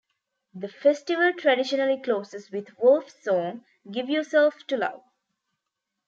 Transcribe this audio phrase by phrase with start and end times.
[0.55, 5.03] The festival traditionally closes with Wolf's song, Give Yourself to Love.